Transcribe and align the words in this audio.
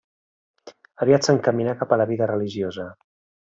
Aviat 1.07 1.29
s'encaminà 1.29 1.77
cap 1.83 1.95
a 1.97 2.03
la 2.03 2.09
vida 2.15 2.33
religiosa. 2.35 2.91